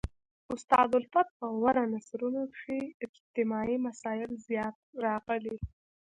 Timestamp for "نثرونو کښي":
1.93-2.81